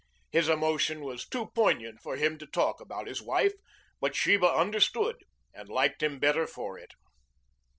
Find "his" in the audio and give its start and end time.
0.31-0.49, 3.05-3.21